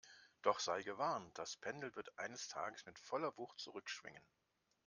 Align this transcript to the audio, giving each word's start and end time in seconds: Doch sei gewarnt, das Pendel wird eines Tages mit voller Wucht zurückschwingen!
Doch 0.41 0.59
sei 0.59 0.81
gewarnt, 0.81 1.37
das 1.37 1.57
Pendel 1.57 1.95
wird 1.95 2.17
eines 2.17 2.47
Tages 2.47 2.87
mit 2.87 2.97
voller 2.97 3.37
Wucht 3.37 3.59
zurückschwingen! 3.59 4.23